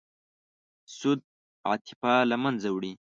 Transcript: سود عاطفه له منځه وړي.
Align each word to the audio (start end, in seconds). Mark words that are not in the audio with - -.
سود 0.97 1.19
عاطفه 1.67 2.13
له 2.29 2.35
منځه 2.43 2.67
وړي. 2.71 2.93